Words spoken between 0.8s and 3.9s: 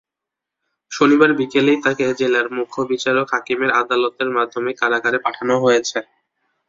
শনিবার বিকেলেই তাঁকে জেলার মুখ্য বিচারিক হাকিমের